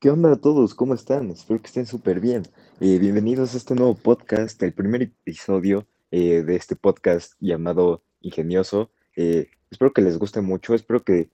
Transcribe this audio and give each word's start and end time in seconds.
¿Qué 0.00 0.08
onda 0.08 0.32
a 0.32 0.36
todos? 0.36 0.74
¿Cómo 0.74 0.94
están? 0.94 1.30
Espero 1.30 1.60
que 1.60 1.66
estén 1.66 1.84
súper 1.84 2.20
bien. 2.20 2.44
Eh, 2.80 2.98
bienvenidos 2.98 3.52
a 3.52 3.58
este 3.58 3.74
nuevo 3.74 3.94
podcast, 3.94 4.62
el 4.62 4.72
primer 4.72 5.02
episodio 5.02 5.86
eh, 6.10 6.42
de 6.42 6.56
este 6.56 6.74
podcast 6.74 7.34
llamado 7.38 8.02
Ingenioso. 8.22 8.90
Eh, 9.14 9.50
espero 9.70 9.92
que 9.92 10.00
les 10.00 10.16
guste 10.18 10.40
mucho, 10.40 10.74
espero 10.74 11.04
que 11.04 11.28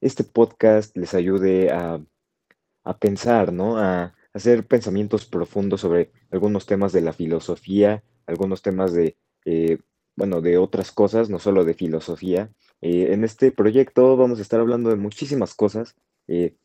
este 0.00 0.24
podcast 0.24 0.96
les 0.96 1.14
ayude 1.14 1.70
a, 1.70 2.04
a 2.82 2.98
pensar, 2.98 3.52
¿no? 3.52 3.78
A 3.78 4.16
hacer 4.32 4.66
pensamientos 4.66 5.24
profundos 5.24 5.80
sobre 5.82 6.10
algunos 6.32 6.66
temas 6.66 6.92
de 6.92 7.02
la 7.02 7.12
filosofía, 7.12 8.02
algunos 8.26 8.62
temas 8.62 8.92
de, 8.92 9.16
bueno, 10.16 10.40
de 10.40 10.58
otras 10.58 10.90
cosas, 10.90 11.30
no 11.30 11.38
solo 11.38 11.64
de 11.64 11.74
filosofía. 11.74 12.50
en 12.80 13.22
este 13.22 13.52
proyecto 13.52 14.16
vamos 14.16 14.40
a 14.40 14.42
estar 14.42 14.58
hablando 14.58 14.90
de 14.90 14.96
muchísimas 14.96 15.54
cosas. 15.54 15.94
Eh, 16.28 16.56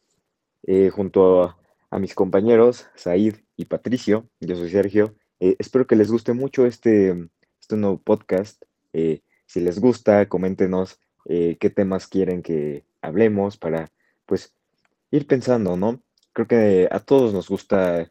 junto 0.91 1.55
a, 1.89 1.99
mis 1.99 2.13
compañeros 2.13 2.87
Said 2.95 3.35
y 3.55 3.65
Patricio. 3.65 4.27
Yo 4.39 4.55
soy 4.55 4.69
Sergio. 4.69 5.15
Eh, 5.39 5.55
espero 5.59 5.87
que 5.87 5.95
les 5.95 6.11
guste 6.11 6.33
mucho 6.33 6.65
este, 6.65 7.29
este 7.59 7.77
nuevo 7.77 7.97
podcast. 7.97 8.61
Eh, 8.93 9.21
si 9.45 9.61
les 9.61 9.79
gusta, 9.79 10.27
coméntenos 10.27 10.99
qué 11.25 11.69
temas 11.75 12.07
quieren 12.07 12.41
que 12.41 12.85
hablemos 13.01 13.57
para, 13.57 13.91
pues, 14.25 14.53
ir 15.11 15.27
pensando, 15.27 15.75
¿no? 15.75 16.01
Creo 16.31 16.47
que 16.47 16.87
a 16.89 17.01
todos 17.01 17.33
nos 17.33 17.49
gusta 17.49 18.09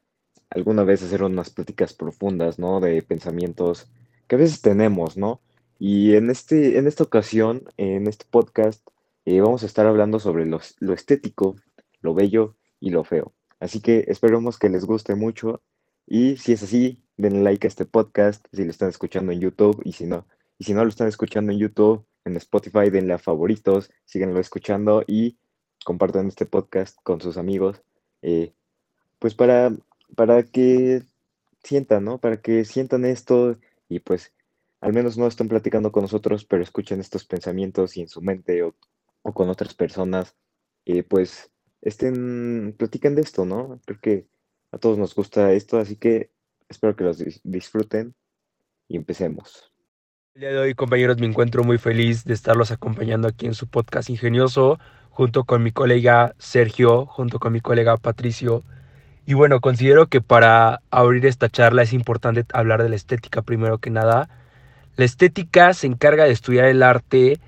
alguna 0.50 0.84
vez 0.84 1.02
hacer 1.02 1.22
unas 1.22 1.48
pláticas 1.48 1.94
profundas, 1.94 2.58
¿no? 2.58 2.80
De 2.80 3.02
pensamientos 3.02 3.90
que 4.26 4.36
a 4.36 4.38
veces 4.38 4.60
tenemos, 4.60 5.16
¿no? 5.16 5.40
Y 5.78 6.14
en, 6.14 6.28
este, 6.28 6.78
en 6.78 6.86
esta 6.86 7.04
ocasión, 7.04 7.64
en 7.78 8.06
este 8.06 8.26
podcast, 8.30 8.86
vamos 9.24 9.62
a 9.62 9.66
estar 9.66 9.86
hablando 9.86 10.20
sobre 10.20 10.46
lo 10.46 10.92
estético 10.92 11.56
lo 12.00 12.14
bello 12.14 12.56
y 12.80 12.90
lo 12.90 13.04
feo. 13.04 13.32
Así 13.60 13.80
que 13.80 14.04
esperemos 14.08 14.58
que 14.58 14.68
les 14.68 14.84
guste 14.84 15.14
mucho 15.14 15.62
y 16.06 16.36
si 16.36 16.52
es 16.52 16.62
así, 16.62 17.02
den 17.16 17.44
like 17.44 17.66
a 17.66 17.68
este 17.68 17.84
podcast 17.84 18.46
si 18.52 18.64
lo 18.64 18.70
están 18.70 18.88
escuchando 18.88 19.32
en 19.32 19.40
YouTube 19.40 19.80
y 19.84 19.92
si 19.92 20.06
no, 20.06 20.26
y 20.58 20.64
si 20.64 20.74
no 20.74 20.82
lo 20.82 20.88
están 20.88 21.08
escuchando 21.08 21.52
en 21.52 21.58
YouTube, 21.58 22.04
en 22.24 22.36
Spotify, 22.36 22.90
denle 22.90 23.14
a 23.14 23.18
favoritos, 23.18 23.90
síganlo 24.04 24.40
escuchando 24.40 25.04
y 25.06 25.38
compartan 25.84 26.26
este 26.28 26.46
podcast 26.46 26.98
con 27.02 27.20
sus 27.20 27.36
amigos, 27.36 27.82
eh, 28.22 28.52
pues 29.18 29.34
para, 29.34 29.72
para 30.14 30.42
que 30.42 31.02
sientan, 31.62 32.04
¿no? 32.04 32.18
Para 32.18 32.40
que 32.40 32.64
sientan 32.64 33.04
esto 33.04 33.56
y 33.88 34.00
pues 34.00 34.32
al 34.80 34.92
menos 34.92 35.16
no 35.16 35.26
estén 35.26 35.48
platicando 35.48 35.92
con 35.92 36.02
nosotros, 36.02 36.44
pero 36.44 36.62
escuchen 36.62 37.00
estos 37.00 37.24
pensamientos 37.24 37.96
y 37.96 38.02
en 38.02 38.08
su 38.08 38.20
mente 38.20 38.62
o, 38.62 38.74
con 39.22 39.48
otras 39.48 39.74
personas, 39.74 40.36
eh, 40.84 41.02
pues 41.02 41.50
estén, 41.88 42.74
platiquen 42.76 43.14
de 43.14 43.22
esto, 43.22 43.44
¿no? 43.44 43.80
Creo 43.86 44.00
que 44.00 44.26
a 44.72 44.78
todos 44.78 44.98
nos 44.98 45.14
gusta 45.14 45.52
esto, 45.52 45.78
así 45.78 45.96
que 45.96 46.30
espero 46.68 46.96
que 46.96 47.04
los 47.04 47.22
disfruten 47.44 48.14
y 48.88 48.96
empecemos. 48.96 49.72
El 50.34 50.40
día 50.40 50.50
de 50.50 50.58
hoy, 50.58 50.74
compañeros, 50.74 51.18
me 51.18 51.26
encuentro 51.26 51.64
muy 51.64 51.78
feliz 51.78 52.24
de 52.24 52.34
estarlos 52.34 52.72
acompañando 52.72 53.28
aquí 53.28 53.46
en 53.46 53.54
su 53.54 53.68
podcast 53.68 54.10
ingenioso, 54.10 54.78
junto 55.10 55.44
con 55.44 55.62
mi 55.62 55.70
colega 55.70 56.34
Sergio, 56.38 57.06
junto 57.06 57.38
con 57.38 57.52
mi 57.52 57.60
colega 57.60 57.96
Patricio. 57.96 58.64
Y 59.24 59.34
bueno, 59.34 59.60
considero 59.60 60.08
que 60.08 60.20
para 60.20 60.82
abrir 60.90 61.24
esta 61.24 61.48
charla 61.48 61.82
es 61.82 61.92
importante 61.92 62.44
hablar 62.52 62.82
de 62.82 62.90
la 62.90 62.96
estética 62.96 63.42
primero 63.42 63.78
que 63.78 63.90
nada. 63.90 64.28
La 64.96 65.04
estética 65.04 65.72
se 65.72 65.86
encarga 65.86 66.24
de 66.24 66.32
estudiar 66.32 66.66
el 66.66 66.82
arte 66.82 67.38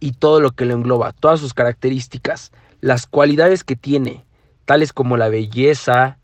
y 0.00 0.12
todo 0.12 0.40
lo 0.40 0.52
que 0.52 0.64
lo 0.64 0.74
engloba, 0.74 1.12
todas 1.12 1.38
sus 1.38 1.54
características 1.54 2.50
las 2.84 3.06
cualidades 3.06 3.64
que 3.64 3.76
tiene, 3.76 4.26
tales 4.66 4.92
como 4.92 5.16
la 5.16 5.30
belleza, 5.30 6.18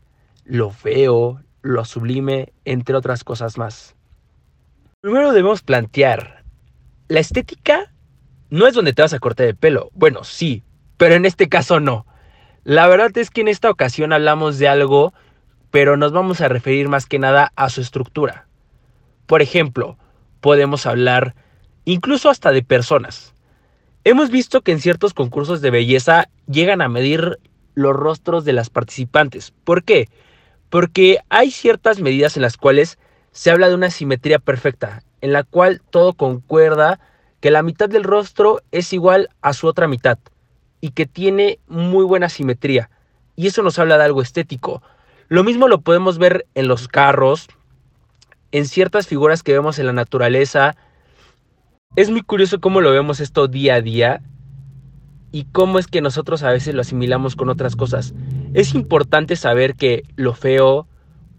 lo 0.45 0.69
feo, 0.69 1.41
lo 1.63 1.85
sublime, 1.85 2.53
entre 2.65 2.95
otras 2.95 3.23
cosas 3.23 3.57
más. 3.57 3.95
Primero 4.99 5.31
debemos 5.31 5.63
plantear, 5.63 6.43
la 7.07 7.19
estética 7.19 7.91
no 8.51 8.67
es 8.67 8.75
donde 8.75 8.93
te 8.93 9.01
vas 9.01 9.13
a 9.13 9.17
cortar 9.17 9.47
el 9.47 9.55
pelo. 9.55 9.89
Bueno, 9.95 10.23
sí, 10.23 10.63
pero 10.97 11.15
en 11.15 11.25
este 11.25 11.49
caso 11.49 11.79
no. 11.79 12.05
La 12.63 12.85
verdad 12.85 13.17
es 13.17 13.31
que 13.31 13.41
en 13.41 13.47
esta 13.47 13.71
ocasión 13.71 14.13
hablamos 14.13 14.59
de 14.59 14.67
algo, 14.67 15.15
pero 15.71 15.97
nos 15.97 16.11
vamos 16.11 16.41
a 16.41 16.47
referir 16.47 16.89
más 16.89 17.07
que 17.07 17.17
nada 17.17 17.53
a 17.55 17.71
su 17.71 17.81
estructura. 17.81 18.45
Por 19.25 19.41
ejemplo, 19.41 19.97
podemos 20.41 20.85
hablar 20.85 21.33
incluso 21.85 22.29
hasta 22.29 22.51
de 22.51 22.61
personas. 22.61 23.30
Hemos 24.03 24.31
visto 24.31 24.61
que 24.61 24.71
en 24.71 24.79
ciertos 24.79 25.13
concursos 25.13 25.61
de 25.61 25.69
belleza 25.69 26.27
llegan 26.47 26.81
a 26.81 26.89
medir 26.89 27.37
los 27.75 27.95
rostros 27.95 28.45
de 28.45 28.53
las 28.53 28.71
participantes. 28.71 29.53
¿Por 29.63 29.83
qué? 29.83 30.09
Porque 30.71 31.19
hay 31.29 31.51
ciertas 31.51 31.99
medidas 31.99 32.35
en 32.35 32.41
las 32.41 32.57
cuales 32.57 32.97
se 33.31 33.51
habla 33.51 33.69
de 33.69 33.75
una 33.75 33.91
simetría 33.91 34.39
perfecta, 34.39 35.03
en 35.21 35.33
la 35.33 35.43
cual 35.43 35.83
todo 35.91 36.13
concuerda 36.13 36.99
que 37.41 37.51
la 37.51 37.61
mitad 37.61 37.89
del 37.89 38.03
rostro 38.03 38.61
es 38.71 38.91
igual 38.91 39.29
a 39.41 39.53
su 39.53 39.67
otra 39.67 39.87
mitad 39.87 40.17
y 40.79 40.91
que 40.91 41.05
tiene 41.05 41.59
muy 41.67 42.03
buena 42.03 42.27
simetría. 42.27 42.89
Y 43.35 43.47
eso 43.47 43.61
nos 43.61 43.77
habla 43.77 43.99
de 43.99 44.05
algo 44.05 44.23
estético. 44.23 44.81
Lo 45.27 45.43
mismo 45.43 45.67
lo 45.67 45.81
podemos 45.81 46.17
ver 46.17 46.47
en 46.55 46.67
los 46.67 46.87
carros, 46.87 47.49
en 48.51 48.65
ciertas 48.65 49.05
figuras 49.05 49.43
que 49.43 49.53
vemos 49.53 49.77
en 49.77 49.85
la 49.85 49.93
naturaleza, 49.93 50.75
es 51.95 52.09
muy 52.09 52.21
curioso 52.21 52.61
cómo 52.61 52.81
lo 52.81 52.91
vemos 52.91 53.19
esto 53.19 53.47
día 53.47 53.75
a 53.75 53.81
día 53.81 54.21
y 55.31 55.45
cómo 55.45 55.77
es 55.77 55.87
que 55.87 56.01
nosotros 56.01 56.43
a 56.43 56.51
veces 56.51 56.73
lo 56.73 56.81
asimilamos 56.81 57.35
con 57.35 57.49
otras 57.49 57.75
cosas. 57.75 58.13
Es 58.53 58.73
importante 58.73 59.35
saber 59.35 59.75
que 59.75 60.03
lo 60.15 60.33
feo 60.33 60.87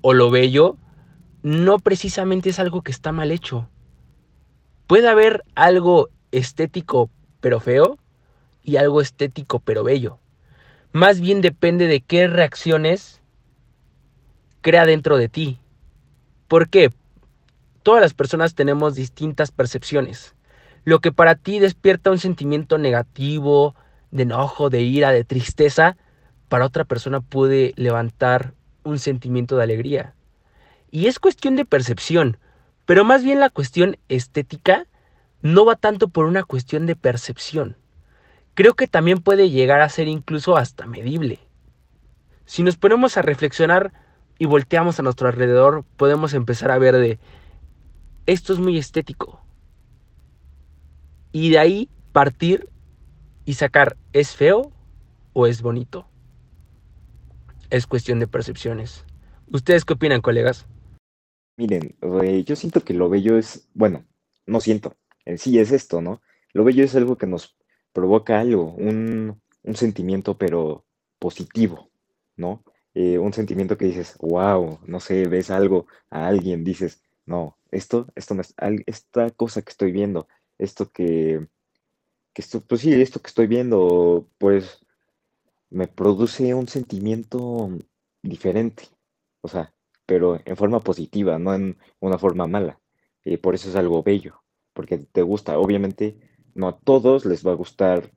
o 0.02 0.12
lo 0.12 0.30
bello 0.30 0.76
no 1.42 1.78
precisamente 1.78 2.50
es 2.50 2.58
algo 2.58 2.82
que 2.82 2.92
está 2.92 3.12
mal 3.12 3.30
hecho. 3.30 3.68
Puede 4.86 5.08
haber 5.08 5.42
algo 5.54 6.10
estético 6.32 7.10
pero 7.40 7.58
feo 7.58 7.98
y 8.62 8.76
algo 8.76 9.00
estético 9.00 9.58
pero 9.58 9.84
bello. 9.84 10.18
Más 10.92 11.20
bien 11.20 11.40
depende 11.40 11.86
de 11.86 12.00
qué 12.00 12.28
reacciones 12.28 13.22
crea 14.60 14.84
dentro 14.84 15.16
de 15.16 15.30
ti. 15.30 15.58
¿Por 16.46 16.68
qué? 16.68 16.92
Todas 17.82 18.02
las 18.02 18.12
personas 18.12 18.54
tenemos 18.54 18.94
distintas 18.94 19.50
percepciones. 19.50 20.34
Lo 20.84 21.00
que 21.00 21.12
para 21.12 21.34
ti 21.34 21.58
despierta 21.58 22.10
un 22.10 22.18
sentimiento 22.18 22.78
negativo, 22.78 23.74
de 24.10 24.24
enojo, 24.24 24.70
de 24.70 24.82
ira, 24.82 25.10
de 25.10 25.24
tristeza, 25.24 25.96
para 26.48 26.66
otra 26.66 26.84
persona 26.84 27.20
puede 27.20 27.72
levantar 27.76 28.54
un 28.84 28.98
sentimiento 28.98 29.56
de 29.56 29.62
alegría. 29.62 30.14
Y 30.90 31.06
es 31.06 31.18
cuestión 31.18 31.56
de 31.56 31.64
percepción, 31.64 32.36
pero 32.84 33.04
más 33.04 33.24
bien 33.24 33.40
la 33.40 33.48
cuestión 33.48 33.96
estética 34.08 34.86
no 35.40 35.64
va 35.64 35.76
tanto 35.76 36.08
por 36.08 36.26
una 36.26 36.44
cuestión 36.44 36.86
de 36.86 36.96
percepción. 36.96 37.76
Creo 38.54 38.74
que 38.74 38.86
también 38.86 39.18
puede 39.18 39.50
llegar 39.50 39.80
a 39.80 39.88
ser 39.88 40.08
incluso 40.08 40.56
hasta 40.56 40.86
medible. 40.86 41.38
Si 42.44 42.62
nos 42.62 42.76
ponemos 42.76 43.16
a 43.16 43.22
reflexionar 43.22 43.92
y 44.38 44.46
volteamos 44.46 44.98
a 44.98 45.02
nuestro 45.02 45.28
alrededor, 45.28 45.84
podemos 45.96 46.34
empezar 46.34 46.70
a 46.70 46.78
ver 46.78 46.96
de, 46.96 47.18
esto 48.26 48.52
es 48.52 48.58
muy 48.58 48.76
estético, 48.76 49.40
y 51.32 51.50
de 51.50 51.58
ahí 51.58 51.88
partir 52.12 52.68
y 53.44 53.54
sacar, 53.54 53.96
¿es 54.12 54.36
feo 54.36 54.70
o 55.32 55.46
es 55.46 55.62
bonito? 55.62 56.06
Es 57.70 57.86
cuestión 57.86 58.20
de 58.20 58.28
percepciones. 58.28 59.04
¿Ustedes 59.50 59.84
qué 59.84 59.94
opinan, 59.94 60.20
colegas? 60.20 60.66
Miren, 61.56 61.96
yo 62.44 62.56
siento 62.56 62.82
que 62.84 62.94
lo 62.94 63.08
bello 63.08 63.36
es, 63.36 63.68
bueno, 63.74 64.06
no 64.46 64.60
siento, 64.60 64.96
en 65.24 65.38
sí 65.38 65.58
es 65.58 65.72
esto, 65.72 66.00
¿no? 66.00 66.22
Lo 66.52 66.64
bello 66.64 66.84
es 66.84 66.94
algo 66.94 67.16
que 67.16 67.26
nos 67.26 67.56
provoca 67.92 68.40
algo, 68.40 68.74
un, 68.74 69.40
sentimiento, 69.74 70.36
pero 70.36 70.86
positivo, 71.18 71.90
¿no? 72.36 72.64
Eh, 72.94 73.18
un 73.18 73.32
sentimiento 73.32 73.78
que 73.78 73.86
dices, 73.86 74.16
wow, 74.20 74.80
no 74.86 75.00
sé, 75.00 75.26
ves 75.28 75.50
algo 75.50 75.86
a 76.10 76.26
alguien, 76.26 76.64
dices, 76.64 77.02
no, 77.24 77.58
esto, 77.70 78.06
esto 78.14 78.34
no 78.34 78.42
es, 78.42 78.54
esta 78.86 79.30
cosa 79.30 79.62
que 79.62 79.70
estoy 79.70 79.92
viendo 79.92 80.28
esto 80.62 80.90
que, 80.90 81.46
que 82.32 82.42
esto, 82.42 82.60
pues 82.60 82.82
sí, 82.82 82.92
esto 82.92 83.20
que 83.20 83.28
estoy 83.28 83.46
viendo, 83.46 84.28
pues 84.38 84.84
me 85.70 85.88
produce 85.88 86.54
un 86.54 86.68
sentimiento 86.68 87.70
diferente, 88.22 88.84
o 89.40 89.48
sea, 89.48 89.74
pero 90.06 90.40
en 90.44 90.56
forma 90.56 90.80
positiva, 90.80 91.38
no 91.38 91.54
en 91.54 91.78
una 92.00 92.18
forma 92.18 92.46
mala. 92.46 92.78
Y 93.24 93.36
por 93.38 93.54
eso 93.54 93.68
es 93.68 93.76
algo 93.76 94.02
bello, 94.02 94.42
porque 94.74 94.98
te 94.98 95.22
gusta. 95.22 95.58
Obviamente, 95.58 96.16
no 96.54 96.68
a 96.68 96.78
todos 96.78 97.24
les 97.24 97.46
va 97.46 97.52
a 97.52 97.56
gustar 97.56 98.10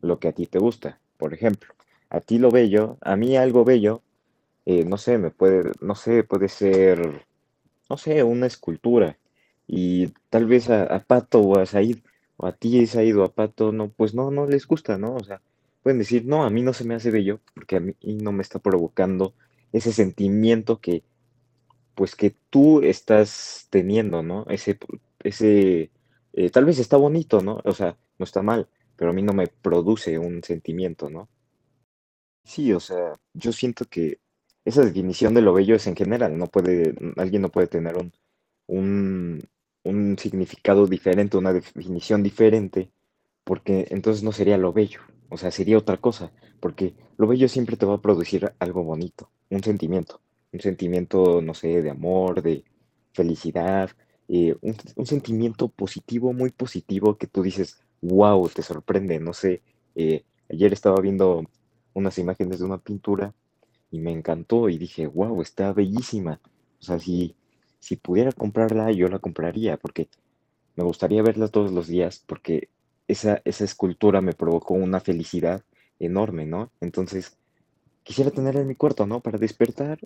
lo 0.00 0.18
que 0.18 0.28
a 0.28 0.32
ti 0.32 0.46
te 0.46 0.58
gusta. 0.58 1.00
Por 1.18 1.34
ejemplo, 1.34 1.74
a 2.10 2.20
ti 2.20 2.38
lo 2.38 2.50
bello, 2.50 2.98
a 3.00 3.16
mí 3.16 3.36
algo 3.36 3.64
bello, 3.64 4.02
eh, 4.66 4.84
no 4.84 4.96
sé, 4.96 5.18
me 5.18 5.30
puede, 5.30 5.72
no 5.80 5.94
sé, 5.94 6.24
puede 6.24 6.48
ser, 6.48 7.26
no 7.88 7.96
sé, 7.96 8.22
una 8.22 8.46
escultura, 8.46 9.18
y 9.66 10.08
tal 10.30 10.46
vez 10.46 10.70
a, 10.70 11.04
Pato 11.04 11.40
o 11.40 11.58
a 11.58 11.66
Said, 11.66 11.98
o 12.36 12.46
a 12.46 12.52
ti 12.52 12.86
Said 12.86 13.16
o 13.16 13.24
a 13.24 13.32
Pato, 13.32 13.72
no, 13.72 13.90
pues 13.90 14.14
no, 14.14 14.30
no 14.30 14.46
les 14.46 14.66
gusta, 14.66 14.98
¿no? 14.98 15.14
O 15.14 15.24
sea, 15.24 15.42
pueden 15.82 15.98
decir, 15.98 16.24
no, 16.26 16.44
a 16.44 16.50
mí 16.50 16.62
no 16.62 16.72
se 16.72 16.84
me 16.84 16.94
hace 16.94 17.10
bello 17.10 17.40
porque 17.54 17.76
a 17.76 17.80
mí 17.80 17.94
no 18.02 18.32
me 18.32 18.42
está 18.42 18.58
provocando 18.58 19.34
ese 19.72 19.92
sentimiento 19.92 20.80
que, 20.80 21.04
pues 21.94 22.16
que 22.16 22.34
tú 22.50 22.82
estás 22.82 23.66
teniendo, 23.70 24.22
¿no? 24.22 24.46
Ese, 24.48 24.78
ese, 25.22 25.90
eh, 26.32 26.50
tal 26.50 26.64
vez 26.64 26.78
está 26.78 26.96
bonito, 26.96 27.40
¿no? 27.40 27.60
O 27.64 27.72
sea, 27.72 27.96
no 28.18 28.24
está 28.24 28.42
mal, 28.42 28.68
pero 28.96 29.10
a 29.10 29.14
mí 29.14 29.22
no 29.22 29.32
me 29.32 29.46
produce 29.46 30.18
un 30.18 30.42
sentimiento, 30.42 31.10
¿no? 31.10 31.28
Sí, 32.44 32.72
o 32.72 32.80
sea, 32.80 33.18
yo 33.34 33.52
siento 33.52 33.84
que 33.86 34.20
esa 34.64 34.84
definición 34.84 35.34
de 35.34 35.42
lo 35.42 35.54
bello 35.54 35.74
es 35.76 35.86
en 35.86 35.96
general, 35.96 36.36
no 36.38 36.46
puede, 36.46 36.94
alguien 37.16 37.42
no 37.42 37.50
puede 37.50 37.66
tener 37.68 37.96
un, 37.96 38.12
un, 38.72 39.42
un 39.84 40.18
significado 40.18 40.86
diferente, 40.86 41.36
una 41.36 41.52
definición 41.52 42.22
diferente, 42.22 42.90
porque 43.44 43.86
entonces 43.90 44.22
no 44.22 44.32
sería 44.32 44.56
lo 44.58 44.72
bello, 44.72 45.00
o 45.28 45.36
sea, 45.36 45.50
sería 45.50 45.78
otra 45.78 45.98
cosa, 45.98 46.32
porque 46.60 46.94
lo 47.18 47.26
bello 47.26 47.48
siempre 47.48 47.76
te 47.76 47.86
va 47.86 47.94
a 47.94 48.00
producir 48.00 48.52
algo 48.58 48.82
bonito, 48.84 49.30
un 49.50 49.62
sentimiento, 49.62 50.20
un 50.52 50.60
sentimiento, 50.60 51.42
no 51.42 51.54
sé, 51.54 51.82
de 51.82 51.90
amor, 51.90 52.42
de 52.42 52.64
felicidad, 53.12 53.90
eh, 54.28 54.56
un, 54.62 54.74
un 54.96 55.06
sentimiento 55.06 55.68
positivo, 55.68 56.32
muy 56.32 56.50
positivo, 56.50 57.18
que 57.18 57.26
tú 57.26 57.42
dices, 57.42 57.82
wow, 58.00 58.48
te 58.48 58.62
sorprende, 58.62 59.20
no 59.20 59.34
sé, 59.34 59.62
eh, 59.94 60.24
ayer 60.50 60.72
estaba 60.72 61.00
viendo 61.00 61.44
unas 61.92 62.18
imágenes 62.18 62.58
de 62.58 62.64
una 62.64 62.78
pintura 62.78 63.34
y 63.90 63.98
me 63.98 64.12
encantó 64.12 64.70
y 64.70 64.78
dije, 64.78 65.06
wow, 65.06 65.42
está 65.42 65.72
bellísima. 65.74 66.40
O 66.80 66.82
sea, 66.82 66.98
si, 66.98 67.36
si 67.82 67.96
pudiera 67.96 68.30
comprarla, 68.30 68.92
yo 68.92 69.08
la 69.08 69.18
compraría 69.18 69.76
porque 69.76 70.08
me 70.76 70.84
gustaría 70.84 71.20
verla 71.20 71.48
todos 71.48 71.72
los 71.72 71.88
días 71.88 72.22
porque 72.24 72.68
esa, 73.08 73.42
esa 73.44 73.64
escultura 73.64 74.20
me 74.20 74.34
provocó 74.34 74.74
una 74.74 75.00
felicidad 75.00 75.64
enorme, 75.98 76.46
¿no? 76.46 76.70
Entonces, 76.80 77.36
quisiera 78.04 78.30
tenerla 78.30 78.60
en 78.60 78.68
mi 78.68 78.76
cuarto, 78.76 79.04
¿no? 79.04 79.18
Para 79.18 79.36
despertar, 79.36 79.98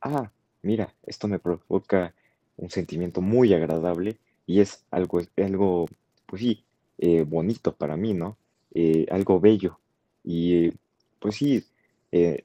ah, 0.00 0.30
mira, 0.62 0.94
esto 1.06 1.26
me 1.26 1.40
provoca 1.40 2.14
un 2.56 2.70
sentimiento 2.70 3.20
muy 3.20 3.52
agradable 3.52 4.16
y 4.46 4.60
es 4.60 4.84
algo, 4.92 5.20
algo 5.36 5.86
pues 6.26 6.40
sí, 6.40 6.64
eh, 6.98 7.24
bonito 7.26 7.74
para 7.74 7.96
mí, 7.96 8.14
¿no? 8.14 8.36
Eh, 8.72 9.06
algo 9.10 9.40
bello. 9.40 9.80
Y 10.22 10.70
pues 11.18 11.34
sí, 11.34 11.64
eh, 12.12 12.44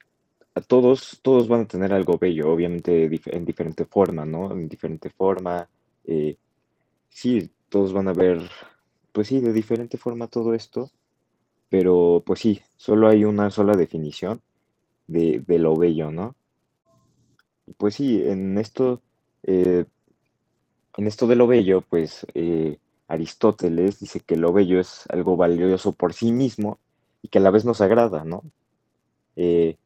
a 0.55 0.61
todos, 0.61 1.19
todos 1.21 1.47
van 1.47 1.61
a 1.61 1.67
tener 1.67 1.93
algo 1.93 2.17
bello, 2.17 2.51
obviamente 2.51 3.09
en 3.25 3.45
diferente 3.45 3.85
forma, 3.85 4.25
¿no? 4.25 4.51
En 4.51 4.67
diferente 4.67 5.09
forma. 5.09 5.69
eh, 6.05 6.37
sí, 7.09 7.51
todos 7.69 7.93
van 7.93 8.07
a 8.09 8.13
ver, 8.13 8.41
pues 9.11 9.27
sí, 9.27 9.39
de 9.41 9.53
diferente 9.53 9.97
forma 9.97 10.27
todo 10.27 10.53
esto, 10.53 10.91
pero 11.69 12.23
pues 12.25 12.39
sí, 12.41 12.61
solo 12.77 13.07
hay 13.09 13.25
una 13.25 13.51
sola 13.51 13.75
definición 13.77 14.41
de, 15.07 15.43
de 15.47 15.59
lo 15.59 15.75
bello, 15.77 16.11
¿no? 16.11 16.35
Pues 17.77 17.95
sí, 17.95 18.21
en 18.25 18.57
esto, 18.57 19.01
eh, 19.43 19.85
en 20.97 21.07
esto 21.07 21.27
de 21.27 21.35
lo 21.35 21.47
bello, 21.47 21.81
pues 21.81 22.25
eh, 22.33 22.77
Aristóteles 23.07 23.99
dice 23.99 24.19
que 24.19 24.35
lo 24.35 24.51
bello 24.53 24.79
es 24.79 25.05
algo 25.09 25.37
valioso 25.37 25.93
por 25.93 26.13
sí 26.13 26.31
mismo 26.31 26.79
y 27.21 27.29
que 27.29 27.39
a 27.39 27.41
la 27.41 27.51
vez 27.51 27.65
nos 27.65 27.81
agrada, 27.81 28.23
¿no? 28.23 28.43
Eh, 29.35 29.77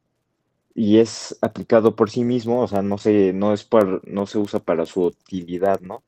y 0.75 0.99
es 0.99 1.37
aplicado 1.41 1.95
por 1.95 2.09
sí 2.09 2.23
mismo, 2.23 2.61
o 2.61 2.67
sea, 2.67 2.81
no 2.81 2.97
se, 2.97 3.33
no 3.33 3.53
es 3.53 3.67
no 4.05 4.25
se 4.25 4.39
usa 4.39 4.59
para 4.59 4.85
su 4.85 5.03
utilidad, 5.03 5.81
¿no? 5.81 6.03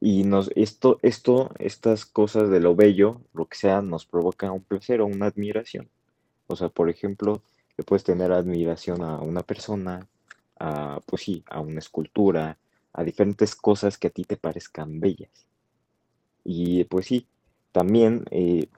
Y 0.00 0.24
nos, 0.24 0.50
esto, 0.54 0.98
esto, 1.02 1.50
estas 1.58 2.04
cosas 2.04 2.50
de 2.50 2.60
lo 2.60 2.74
bello, 2.76 3.20
lo 3.32 3.46
que 3.46 3.56
sea, 3.56 3.80
nos 3.80 4.06
provoca 4.06 4.50
un 4.52 4.62
placer 4.62 5.00
o 5.00 5.06
una 5.06 5.26
admiración. 5.26 5.88
O 6.46 6.56
sea, 6.56 6.68
por 6.68 6.90
ejemplo, 6.90 7.42
le 7.76 7.84
puedes 7.84 8.04
tener 8.04 8.32
admiración 8.32 9.02
a 9.02 9.18
una 9.18 9.42
persona, 9.42 10.06
a, 10.58 11.00
pues 11.06 11.22
sí, 11.22 11.44
a 11.48 11.60
una 11.60 11.78
escultura, 11.78 12.58
a 12.92 13.04
diferentes 13.04 13.54
cosas 13.54 13.98
que 13.98 14.08
a 14.08 14.10
ti 14.10 14.24
te 14.24 14.36
parezcan 14.36 15.00
bellas. 15.00 15.46
Y 16.44 16.84
pues 16.84 17.06
sí, 17.06 17.26
también 17.72 18.24
eh, 18.30 18.68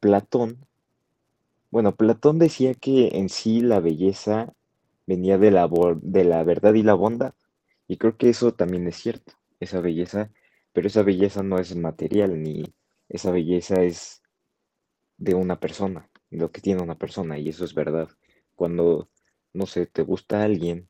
Platón, 0.00 0.58
bueno, 1.74 1.96
Platón 1.96 2.38
decía 2.38 2.72
que 2.74 3.18
en 3.18 3.28
sí 3.28 3.60
la 3.60 3.80
belleza 3.80 4.54
venía 5.08 5.38
de 5.38 5.50
la, 5.50 5.68
de 6.02 6.22
la 6.22 6.44
verdad 6.44 6.72
y 6.74 6.84
la 6.84 6.94
bondad. 6.94 7.34
Y 7.88 7.96
creo 7.96 8.16
que 8.16 8.28
eso 8.28 8.54
también 8.54 8.86
es 8.86 8.94
cierto, 8.94 9.32
esa 9.58 9.80
belleza, 9.80 10.30
pero 10.72 10.86
esa 10.86 11.02
belleza 11.02 11.42
no 11.42 11.58
es 11.58 11.74
material, 11.74 12.40
ni 12.40 12.62
esa 13.08 13.32
belleza 13.32 13.82
es 13.82 14.22
de 15.16 15.34
una 15.34 15.58
persona, 15.58 16.08
lo 16.30 16.52
que 16.52 16.60
tiene 16.60 16.80
una 16.80 16.94
persona, 16.96 17.40
y 17.40 17.48
eso 17.48 17.64
es 17.64 17.74
verdad. 17.74 18.08
Cuando, 18.54 19.08
no 19.52 19.66
sé, 19.66 19.86
te 19.86 20.02
gusta 20.02 20.44
alguien, 20.44 20.88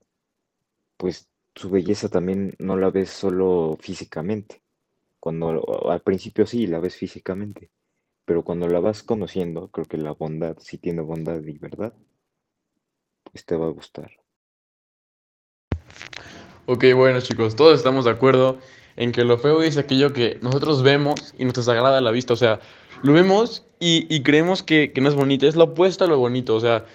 pues 0.99 1.31
su 1.55 1.71
belleza 1.71 2.11
también 2.11 2.57
no 2.59 2.77
la 2.77 2.91
ves 2.91 3.09
solo 3.09 3.79
físicamente. 3.81 4.61
Cuando 5.19 5.91
al 5.91 6.03
principio 6.03 6.45
sí 6.45 6.67
la 6.67 6.79
ves 6.79 6.95
físicamente, 6.95 7.71
pero 8.25 8.43
cuando 8.43 8.69
la 8.69 8.81
vas 8.81 9.03
conociendo, 9.03 9.69
creo 9.69 9.87
que 9.87 9.99
la 9.99 10.12
bondad, 10.12 10.56
si 10.59 10.79
tiene 10.79 11.03
bondad 11.03 11.43
y 11.43 11.59
verdad, 11.59 11.93
pues 13.25 13.44
te 13.44 13.56
va 13.56 13.67
a 13.67 13.71
gustar. 13.71 14.11
Ok, 16.67 16.85
bueno 16.94 17.21
chicos, 17.21 17.56
todos 17.56 17.76
estamos 17.76 18.05
de 18.05 18.12
acuerdo 18.12 18.59
en 18.97 19.12
que 19.12 19.25
lo 19.25 19.38
feo 19.38 19.62
es 19.62 19.76
aquello 19.76 20.12
que 20.12 20.38
nosotros 20.41 20.82
vemos 20.82 21.35
y 21.38 21.44
nos 21.44 21.55
desagrada 21.55 22.00
la 22.00 22.11
vista, 22.11 22.32
o 22.32 22.37
sea, 22.37 22.61
lo 23.03 23.12
vemos 23.12 23.67
y, 23.81 24.06
y 24.15 24.23
creemos 24.23 24.62
que, 24.62 24.93
que 24.93 25.00
no 25.00 25.09
es 25.09 25.15
bonito, 25.15 25.47
es 25.47 25.56
lo 25.56 25.65
opuesto 25.65 26.05
a 26.05 26.09
lo 26.09 26.19
bonito, 26.19 26.55
o 26.55 26.61
sea, 26.61 26.87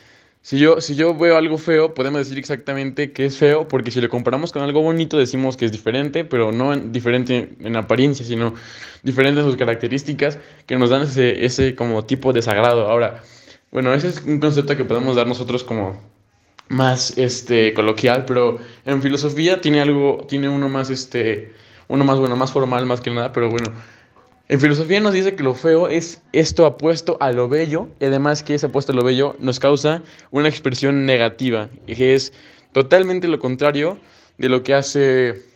si 0.42 0.58
yo, 0.60 0.82
si 0.82 0.96
yo 0.96 1.16
veo 1.16 1.38
algo 1.38 1.58
feo, 1.58 1.94
podemos 1.94 2.20
decir 2.22 2.38
exactamente 2.38 3.12
que 3.12 3.26
es 3.26 3.38
feo, 3.38 3.68
porque 3.68 3.92
si 3.92 4.02
lo 4.02 4.10
comparamos 4.10 4.52
con 4.52 4.62
algo 4.64 4.82
bonito 4.82 5.18
decimos 5.18 5.58
que 5.58 5.66
es 5.66 5.72
diferente, 5.72 6.26
pero 6.26 6.52
no 6.52 6.74
en- 6.74 6.92
diferente 6.92 7.56
en 7.60 7.76
apariencia, 7.76 8.26
sino 8.26 8.54
diferente 9.04 9.42
en 9.42 9.48
sus 9.48 9.58
características 9.58 10.40
que 10.66 10.78
nos 10.78 10.90
dan 10.90 11.04
ese, 11.04 11.46
ese 11.46 11.76
como 11.76 12.06
tipo 12.06 12.34
de 12.34 12.40
desagrado. 12.40 12.90
Ahora, 12.90 13.22
bueno, 13.72 13.94
ese 13.94 14.08
es 14.10 14.24
un 14.24 14.40
concepto 14.40 14.76
que 14.78 14.86
podemos 14.86 15.16
dar 15.16 15.28
nosotros 15.28 15.64
como 15.64 16.02
más 16.70 17.18
este 17.18 17.74
coloquial, 17.74 18.26
pero 18.26 18.60
en 18.86 19.02
filosofía 19.02 19.60
tiene 19.62 19.82
algo, 19.82 20.26
tiene 20.28 20.50
uno 20.50 20.70
más 20.70 20.90
este, 20.90 21.54
uno 21.88 22.06
más 22.06 22.20
bueno, 22.20 22.36
más 22.36 22.52
formal 22.52 22.86
más 22.86 23.02
que 23.02 23.10
nada, 23.12 23.32
pero 23.34 23.50
bueno, 23.50 23.74
en 24.50 24.60
filosofía 24.60 25.00
nos 25.00 25.14
dice 25.14 25.36
que 25.36 25.44
lo 25.44 25.54
feo 25.54 25.88
es 25.88 26.22
esto 26.34 26.66
apuesto 26.66 27.18
a 27.22 27.32
lo 27.32 27.48
bello, 27.48 27.88
y 28.00 28.06
además 28.06 28.44
que 28.44 28.56
ese 28.56 28.66
apuesto 28.66 28.92
a 28.92 28.96
lo 28.96 29.04
bello 29.04 29.36
nos 29.40 29.60
causa 29.60 30.04
una 30.32 30.50
expresión 30.50 31.06
negativa, 31.06 31.70
y 31.88 31.96
que 31.96 32.16
es 32.16 32.34
totalmente 32.74 33.28
lo 33.28 33.40
contrario 33.40 33.98
de 34.38 34.50
lo 34.50 34.64
que 34.64 34.74
hace 34.74 35.50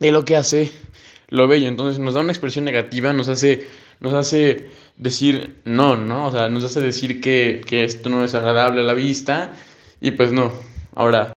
de 0.00 0.12
lo 0.12 0.24
que 0.24 0.36
hace 0.36 0.72
lo 1.28 1.48
bello. 1.48 1.68
Entonces 1.68 1.98
nos 1.98 2.14
da 2.14 2.20
una 2.20 2.32
expresión 2.32 2.64
negativa, 2.64 3.12
nos 3.12 3.28
hace, 3.28 3.66
nos 4.00 4.14
hace 4.14 4.70
decir 4.96 5.60
no, 5.64 5.96
¿no? 5.96 6.26
O 6.26 6.32
sea, 6.32 6.48
nos 6.48 6.64
hace 6.64 6.80
decir 6.80 7.20
que, 7.20 7.62
que 7.66 7.84
esto 7.84 8.08
no 8.08 8.24
es 8.24 8.34
agradable 8.34 8.80
a 8.80 8.84
la 8.84 8.94
vista 8.94 9.52
y 10.00 10.12
pues 10.12 10.32
no. 10.32 10.52
Ahora, 10.94 11.32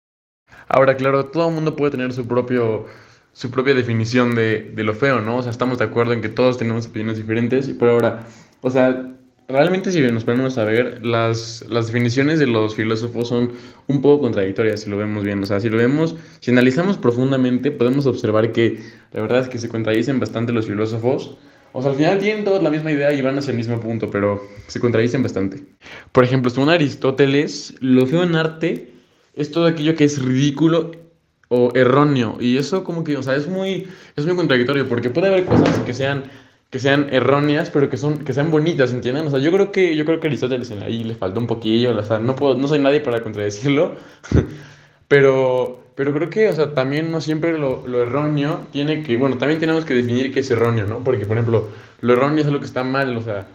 ahora 0.68 0.96
claro, 0.96 1.26
todo 1.26 1.48
el 1.48 1.54
mundo 1.54 1.76
puede 1.76 1.92
tener 1.92 2.12
su 2.12 2.26
propio, 2.26 2.86
su 3.34 3.50
propia 3.50 3.74
definición 3.74 4.34
de, 4.34 4.72
de 4.74 4.84
lo 4.84 4.94
feo, 4.94 5.20
¿no? 5.20 5.36
O 5.36 5.42
sea, 5.42 5.50
estamos 5.50 5.78
de 5.78 5.84
acuerdo 5.84 6.14
en 6.14 6.22
que 6.22 6.30
todos 6.30 6.56
tenemos 6.56 6.86
opiniones 6.86 7.18
diferentes, 7.18 7.68
pero 7.78 7.90
ahora, 7.92 8.26
o 8.62 8.70
sea, 8.70 9.14
realmente 9.48 9.92
si 9.92 10.00
nos 10.00 10.24
ponemos 10.24 10.56
a 10.56 10.64
ver, 10.64 11.04
las, 11.04 11.64
las 11.68 11.88
definiciones 11.88 12.38
de 12.38 12.46
los 12.46 12.74
filósofos 12.74 13.28
son 13.28 13.52
un 13.88 14.00
poco 14.00 14.22
contradictorias 14.22 14.80
si 14.80 14.90
lo 14.90 14.96
vemos 14.96 15.24
bien. 15.24 15.42
O 15.42 15.46
sea, 15.46 15.60
si 15.60 15.68
lo 15.68 15.76
vemos, 15.76 16.16
si 16.40 16.50
analizamos 16.50 16.96
profundamente, 16.96 17.70
podemos 17.70 18.06
observar 18.06 18.52
que 18.52 18.80
la 19.12 19.20
verdad 19.20 19.40
es 19.40 19.48
que 19.48 19.58
se 19.58 19.68
contradicen 19.68 20.20
bastante 20.20 20.52
los 20.52 20.66
filósofos. 20.66 21.36
O 21.72 21.82
sea, 21.82 21.90
al 21.90 21.96
final 21.96 22.18
tienen 22.20 22.44
todos 22.44 22.62
la 22.62 22.70
misma 22.70 22.92
idea 22.92 23.12
y 23.12 23.20
van 23.20 23.36
hacia 23.36 23.50
el 23.50 23.56
mismo 23.56 23.80
punto, 23.80 24.08
pero 24.08 24.40
se 24.68 24.78
contradicen 24.78 25.24
bastante. 25.24 25.60
Por 26.12 26.22
ejemplo, 26.22 26.48
según 26.48 26.70
Aristóteles, 26.70 27.74
lo 27.80 28.06
feo 28.06 28.22
en 28.22 28.36
arte 28.36 28.92
es 29.34 29.50
todo 29.50 29.66
aquello 29.66 29.96
que 29.96 30.04
es 30.04 30.22
ridículo 30.22 30.92
o 31.48 31.70
erróneo. 31.74 32.36
Y 32.40 32.56
eso 32.56 32.84
como 32.84 33.04
que, 33.04 33.16
o 33.16 33.22
sea, 33.22 33.36
es 33.36 33.48
muy, 33.48 33.88
es 34.16 34.26
muy 34.26 34.36
contradictorio, 34.36 34.88
porque 34.88 35.10
puede 35.10 35.28
haber 35.28 35.44
cosas 35.44 35.78
que 35.80 35.94
sean, 35.94 36.24
que 36.70 36.78
sean 36.78 37.08
erróneas, 37.12 37.70
pero 37.70 37.88
que, 37.90 37.96
son, 37.96 38.24
que 38.24 38.32
sean 38.32 38.50
bonitas, 38.50 38.92
¿entienden? 38.92 39.26
O 39.26 39.30
sea, 39.30 39.38
yo 39.38 39.52
creo 39.52 39.72
que, 39.72 39.96
yo 39.96 40.04
creo 40.04 40.20
que 40.20 40.28
Aristóteles 40.28 40.70
ahí 40.70 41.04
le 41.04 41.14
faltó 41.14 41.40
un 41.40 41.46
poquillo, 41.46 41.96
o 41.96 42.02
sea, 42.02 42.18
no, 42.18 42.34
puedo, 42.34 42.56
no 42.56 42.68
soy 42.68 42.78
nadie 42.78 43.00
para 43.00 43.22
contradecirlo, 43.22 43.96
pero, 45.08 45.80
pero 45.94 46.12
creo 46.12 46.30
que, 46.30 46.48
o 46.48 46.52
sea, 46.52 46.74
también 46.74 47.10
no 47.12 47.20
siempre 47.20 47.58
lo, 47.58 47.86
lo 47.86 48.02
erróneo 48.02 48.62
tiene 48.72 49.02
que, 49.02 49.16
bueno, 49.16 49.38
también 49.38 49.60
tenemos 49.60 49.84
que 49.84 49.94
definir 49.94 50.32
qué 50.32 50.40
es 50.40 50.50
erróneo, 50.50 50.86
¿no? 50.86 50.98
Porque, 51.04 51.26
por 51.26 51.36
ejemplo, 51.36 51.68
lo 52.00 52.12
erróneo 52.12 52.44
es 52.44 52.50
lo 52.50 52.58
que 52.58 52.66
está 52.66 52.82
mal, 52.84 53.16
o 53.16 53.22
sea, 53.22 53.46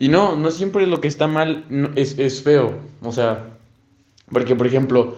y 0.00 0.08
no, 0.08 0.36
no 0.36 0.50
siempre 0.50 0.86
lo 0.86 1.00
que 1.00 1.08
está 1.08 1.26
mal 1.26 1.64
es, 1.96 2.18
es 2.18 2.42
feo, 2.42 2.74
o 3.02 3.12
sea, 3.12 3.44
porque, 4.30 4.54
por 4.54 4.66
ejemplo, 4.66 5.16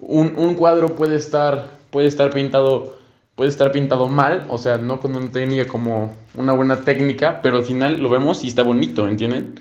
un, 0.00 0.34
un 0.36 0.54
cuadro 0.54 0.94
puede 0.96 1.16
estar, 1.16 1.70
puede 1.90 2.08
estar 2.08 2.30
pintado, 2.30 2.98
puede 3.34 3.50
estar 3.50 3.72
pintado 3.72 4.08
mal, 4.08 4.46
o 4.48 4.58
sea, 4.58 4.78
no 4.78 5.00
con 5.00 5.14
una 5.16 5.30
técnica 5.30 5.66
como 5.66 6.14
una 6.34 6.52
buena 6.52 6.80
técnica, 6.80 7.40
pero 7.42 7.58
al 7.58 7.64
final 7.64 8.00
lo 8.00 8.08
vemos 8.08 8.44
y 8.44 8.48
está 8.48 8.62
bonito, 8.62 9.08
¿entienden? 9.08 9.60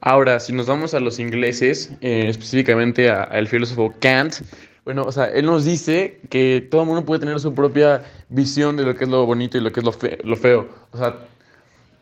Ahora, 0.00 0.38
si 0.38 0.52
nos 0.52 0.66
vamos 0.66 0.94
a 0.94 1.00
los 1.00 1.18
ingleses, 1.18 1.92
eh, 2.00 2.26
específicamente 2.28 3.10
al 3.10 3.48
filósofo 3.48 3.92
Kant, 3.98 4.34
bueno, 4.84 5.02
o 5.02 5.12
sea, 5.12 5.26
él 5.26 5.44
nos 5.44 5.64
dice 5.64 6.20
que 6.30 6.66
todo 6.70 6.84
mundo 6.84 7.04
puede 7.04 7.20
tener 7.20 7.38
su 7.40 7.52
propia 7.52 8.04
visión 8.28 8.76
de 8.76 8.84
lo 8.84 8.94
que 8.94 9.04
es 9.04 9.10
lo 9.10 9.26
bonito 9.26 9.58
y 9.58 9.60
lo 9.60 9.70
que 9.70 9.80
es 9.80 9.86
lo, 9.86 9.94
lo 10.24 10.36
feo. 10.36 10.68
O 10.92 10.96
sea, 10.96 11.16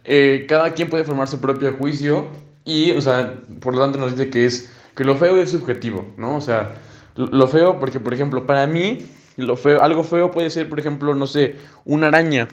eh, 0.05 0.47
cada 0.49 0.73
quien 0.73 0.89
puede 0.89 1.03
formar 1.03 1.27
su 1.27 1.41
propio 1.41 1.73
juicio 1.73 2.29
y, 2.65 2.93
o 2.93 3.01
sea, 3.01 3.35
por 3.61 3.75
lo 3.75 3.81
tanto 3.81 3.99
nos 3.99 4.13
dice 4.13 4.31
que 4.31 4.45
es 4.45 4.71
que 4.95 5.05
lo 5.05 5.17
feo 5.17 5.37
es 5.39 5.51
subjetivo, 5.51 6.07
¿no? 6.17 6.37
O 6.37 6.41
sea, 6.41 6.75
lo 7.17 7.49
feo 7.49 7.79
porque, 7.79 8.01
por 8.01 8.15
ejemplo, 8.15 8.47
para 8.47 8.67
mí, 8.67 9.07
lo 9.37 9.57
feo, 9.57 9.83
algo 9.83 10.05
feo 10.05 10.31
puede 10.31 10.51
ser, 10.51 10.69
por 10.69 10.79
ejemplo, 10.79 11.15
no 11.15 11.27
sé, 11.27 11.57
una 11.85 12.09
araña, 12.09 12.49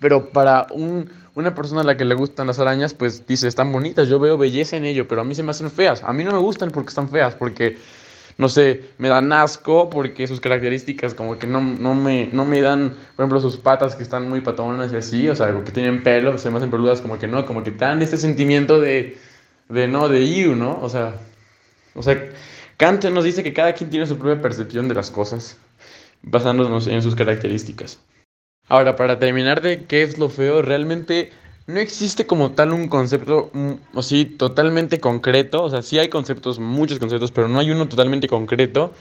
pero 0.00 0.30
para 0.30 0.66
un 0.70 1.10
una 1.36 1.54
persona 1.54 1.82
a 1.82 1.84
la 1.84 1.96
que 1.98 2.06
le 2.06 2.14
gustan 2.14 2.46
las 2.46 2.58
arañas, 2.58 2.94
pues 2.94 3.26
dice, 3.26 3.46
están 3.46 3.70
bonitas, 3.70 4.08
yo 4.08 4.18
veo 4.18 4.38
belleza 4.38 4.78
en 4.78 4.86
ello, 4.86 5.06
pero 5.06 5.20
a 5.20 5.24
mí 5.24 5.34
se 5.34 5.42
me 5.42 5.50
hacen 5.50 5.70
feas. 5.70 6.02
A 6.02 6.14
mí 6.14 6.24
no 6.24 6.32
me 6.32 6.38
gustan 6.38 6.70
porque 6.70 6.88
están 6.88 7.10
feas, 7.10 7.34
porque, 7.34 7.76
no 8.38 8.48
sé, 8.48 8.84
me 8.96 9.08
dan 9.08 9.30
asco, 9.34 9.90
porque 9.90 10.26
sus 10.26 10.40
características 10.40 11.12
como 11.12 11.38
que 11.38 11.46
no, 11.46 11.60
no, 11.60 11.94
me, 11.94 12.30
no 12.32 12.46
me 12.46 12.62
dan, 12.62 12.96
por 13.16 13.24
ejemplo, 13.24 13.40
sus 13.40 13.58
patas 13.58 13.94
que 13.94 14.02
están 14.02 14.30
muy 14.30 14.40
patonas 14.40 14.90
y 14.94 14.96
así, 14.96 15.28
o 15.28 15.36
sea, 15.36 15.52
que 15.62 15.72
tienen 15.72 16.02
pelo, 16.02 16.38
se 16.38 16.50
me 16.50 16.56
hacen 16.56 16.70
peludas, 16.70 17.02
como 17.02 17.18
que 17.18 17.28
no, 17.28 17.44
como 17.44 17.62
que 17.62 17.70
dan 17.70 18.00
este 18.00 18.16
sentimiento 18.16 18.80
de, 18.80 19.18
de 19.68 19.88
no, 19.88 20.08
de 20.08 20.34
you, 20.34 20.56
¿no? 20.56 20.80
O 20.80 20.88
sea, 20.88 21.16
o 21.94 22.02
sea, 22.02 22.30
Kant 22.76 23.04
nos 23.06 23.24
dice 23.24 23.42
que 23.42 23.52
cada 23.52 23.72
quien 23.72 23.90
tiene 23.90 24.06
su 24.06 24.18
propia 24.18 24.40
percepción 24.42 24.88
de 24.88 24.94
las 24.94 25.10
cosas, 25.10 25.58
basándonos 26.22 26.86
en 26.86 27.02
sus 27.02 27.14
características. 27.14 27.98
Ahora, 28.68 28.96
para 28.96 29.18
terminar 29.18 29.62
de 29.62 29.84
qué 29.84 30.02
es 30.02 30.18
lo 30.18 30.28
feo, 30.28 30.60
realmente 30.60 31.32
no 31.66 31.80
existe 31.80 32.26
como 32.26 32.52
tal 32.52 32.72
un 32.72 32.88
concepto 32.88 33.50
mm, 33.52 33.98
así 33.98 34.24
totalmente 34.24 35.00
concreto. 35.00 35.62
O 35.62 35.70
sea, 35.70 35.82
sí 35.82 35.98
hay 35.98 36.08
conceptos, 36.08 36.58
muchos 36.58 36.98
conceptos, 36.98 37.32
pero 37.32 37.48
no 37.48 37.58
hay 37.60 37.70
uno 37.70 37.88
totalmente 37.88 38.28
concreto 38.28 38.92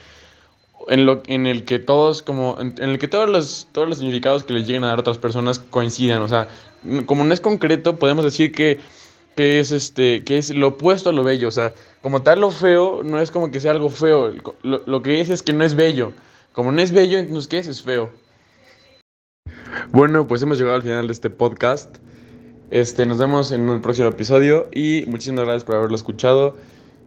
en, 0.87 1.05
lo, 1.05 1.23
en 1.27 1.47
el 1.47 1.65
que 1.65 1.79
todos, 1.79 2.21
como, 2.21 2.57
en, 2.59 2.75
el 2.77 2.99
que 2.99 3.07
todos 3.07 3.29
los, 3.29 3.67
todos 3.71 3.87
los 3.89 3.97
significados 3.97 4.43
que 4.43 4.53
les 4.53 4.67
lleguen 4.67 4.83
a 4.83 4.87
dar 4.87 4.97
a 4.97 5.01
otras 5.01 5.17
personas 5.17 5.59
coincidan. 5.59 6.21
O 6.21 6.27
sea, 6.27 6.47
como 7.05 7.23
no 7.23 7.33
es 7.33 7.41
concreto, 7.41 7.97
podemos 7.97 8.23
decir 8.23 8.51
que, 8.51 8.79
que 9.35 9.59
es 9.59 9.71
este, 9.71 10.23
que 10.23 10.37
es 10.37 10.49
lo 10.53 10.69
opuesto 10.69 11.09
a 11.09 11.13
lo 11.13 11.23
bello. 11.23 11.47
O 11.47 11.51
sea, 11.51 11.73
como 12.01 12.21
tal 12.21 12.41
lo 12.41 12.51
feo 12.51 13.03
no 13.03 13.19
es 13.19 13.31
como 13.31 13.51
que 13.51 13.59
sea 13.59 13.71
algo 13.71 13.89
feo. 13.89 14.33
Lo, 14.63 14.81
lo 14.85 15.01
que 15.01 15.21
es 15.21 15.29
es 15.29 15.43
que 15.43 15.53
no 15.53 15.63
es 15.63 15.75
bello. 15.75 16.13
Como 16.53 16.71
no 16.71 16.81
es 16.81 16.91
bello, 16.91 17.17
entonces 17.17 17.47
¿qué 17.47 17.59
es? 17.59 17.67
Es 17.67 17.81
feo. 17.81 18.09
Bueno, 19.91 20.27
pues 20.27 20.41
hemos 20.41 20.57
llegado 20.57 20.75
al 20.75 20.83
final 20.83 21.07
de 21.07 21.13
este 21.13 21.29
podcast. 21.29 21.97
Este, 22.71 23.05
nos 23.05 23.17
vemos 23.17 23.51
en 23.51 23.69
un 23.69 23.81
próximo 23.81 24.07
episodio 24.07 24.67
y 24.73 25.05
muchísimas 25.07 25.45
gracias 25.45 25.63
por 25.63 25.75
haberlo 25.75 25.95
escuchado 25.95 26.57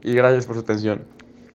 y 0.03 0.13
gracias 0.13 0.47
por 0.47 0.55
su 0.55 0.61
atención. 0.61 1.05